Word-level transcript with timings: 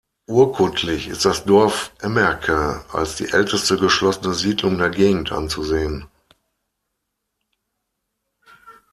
Urkundlich 0.25 1.09
ist 1.09 1.25
das 1.25 1.43
Dorf 1.43 1.93
Emmerke 1.99 2.83
als 2.91 3.17
die 3.17 3.29
älteste 3.31 3.77
geschlossene 3.77 4.33
Siedlung 4.33 4.79
der 4.79 4.89
Gegend 4.89 5.31
anzusehen. 5.31 6.07